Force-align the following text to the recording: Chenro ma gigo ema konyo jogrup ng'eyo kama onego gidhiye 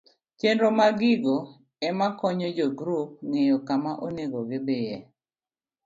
Chenro 0.39 0.67
ma 0.77 0.87
gigo 0.99 1.35
ema 1.87 2.07
konyo 2.19 2.47
jogrup 2.57 3.09
ng'eyo 3.29 3.57
kama 3.67 3.91
onego 4.05 4.39
gidhiye 4.49 4.97